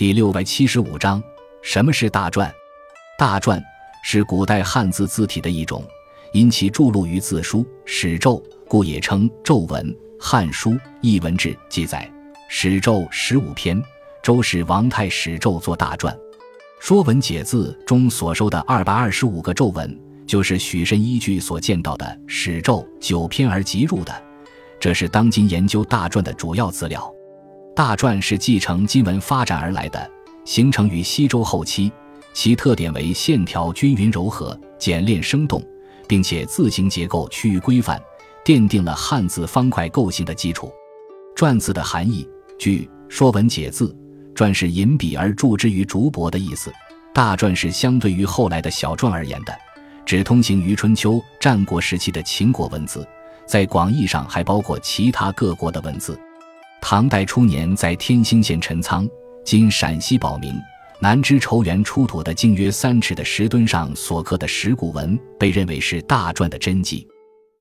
[0.00, 1.22] 第六百七十五章，
[1.60, 2.50] 什么是大篆？
[3.18, 3.62] 大篆
[4.02, 5.84] 是古代汉字字体的一种，
[6.32, 9.86] 因其注录于字书、史咒，故也称咒文。
[10.18, 10.70] 《汉书·
[11.02, 12.10] 艺文志》记载，
[12.48, 13.78] 史咒十五篇，
[14.22, 16.08] 周氏王太史咒作大篆。
[16.80, 24.22] 《说文解字》中所收的二百二十五个咒文，就是许慎依据所见到的史咒九篇而集入的，
[24.80, 27.14] 这是当今研究大篆的主要资料。
[27.74, 30.10] 大篆是继承金文发展而来的，
[30.44, 31.90] 形成于西周后期，
[32.32, 35.62] 其特点为线条均匀柔和、简练生动，
[36.06, 38.00] 并且字形结构趋于规范，
[38.44, 40.70] 奠定了汉字方块构型的基础。
[41.36, 42.28] 篆字的含义，
[42.58, 43.96] 据《说文解字》，
[44.34, 46.70] 篆是引笔而注之于竹帛的意思。
[47.14, 49.56] 大篆是相对于后来的小篆而言的，
[50.04, 53.06] 只通行于春秋战国时期的秦国文字，
[53.46, 56.18] 在广义上还包括其他各国的文字。
[56.82, 59.08] 唐代初年，在天兴县陈仓
[59.44, 60.52] （今陕西宝明）
[60.98, 67.06] 南支绸原出土的近约三尺的石墩上所刻的石鼓文，被认为是大篆的真迹。